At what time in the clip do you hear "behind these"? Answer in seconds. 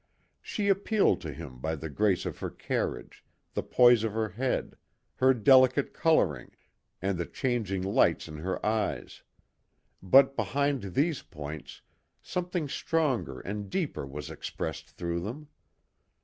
10.35-11.21